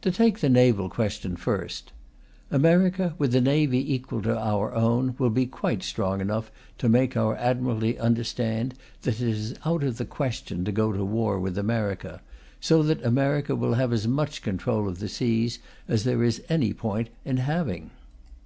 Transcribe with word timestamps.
To 0.00 0.10
take 0.10 0.38
the 0.40 0.48
naval 0.48 0.88
question 0.88 1.36
first: 1.36 1.92
America, 2.50 3.14
with 3.18 3.34
a 3.34 3.40
navy 3.42 3.92
equal 3.92 4.22
to 4.22 4.34
our 4.34 4.72
own, 4.74 5.14
will 5.18 5.28
be 5.28 5.44
quite 5.44 5.82
strong 5.82 6.22
enough 6.22 6.50
to 6.78 6.88
make 6.88 7.18
our 7.18 7.36
Admiralty 7.36 7.98
understand 7.98 8.72
that 9.02 9.20
it 9.20 9.28
is 9.28 9.54
out 9.66 9.82
of 9.84 9.98
the 9.98 10.06
question 10.06 10.64
to 10.64 10.72
go 10.72 10.90
to 10.90 11.04
war 11.04 11.38
with 11.38 11.58
America, 11.58 12.22
so 12.62 12.82
that 12.82 13.04
America 13.04 13.54
will 13.54 13.74
have 13.74 13.92
as 13.92 14.08
much 14.08 14.40
control 14.40 14.88
of 14.88 15.00
the 15.00 15.08
seas 15.10 15.58
as 15.86 16.04
there 16.04 16.24
is 16.24 16.40
any 16.48 16.72
point 16.72 17.10
in 17.26 17.36
having. 17.36 17.90